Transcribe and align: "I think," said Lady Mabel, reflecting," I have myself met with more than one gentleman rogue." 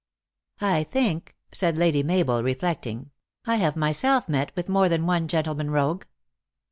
"I 0.77 0.83
think," 0.83 1.35
said 1.51 1.77
Lady 1.77 2.01
Mabel, 2.01 2.41
reflecting," 2.41 3.11
I 3.45 3.57
have 3.57 3.75
myself 3.75 4.27
met 4.27 4.51
with 4.55 4.67
more 4.67 4.89
than 4.89 5.05
one 5.05 5.27
gentleman 5.27 5.69
rogue." 5.69 6.05